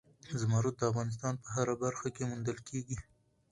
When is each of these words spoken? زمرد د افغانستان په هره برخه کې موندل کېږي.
زمرد 0.39 0.73
د 0.77 0.81
افغانستان 0.91 1.33
په 1.43 1.47
هره 1.55 1.75
برخه 1.83 2.07
کې 2.15 2.23
موندل 2.29 2.57
کېږي. 2.69 2.97